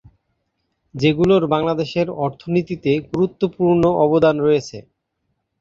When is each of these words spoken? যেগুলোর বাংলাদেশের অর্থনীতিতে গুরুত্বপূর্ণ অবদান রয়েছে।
যেগুলোর 0.95 1.43
বাংলাদেশের 1.53 2.07
অর্থনীতিতে 2.25 2.91
গুরুত্বপূর্ণ 3.09 3.83
অবদান 4.03 4.35
রয়েছে। 4.39 4.77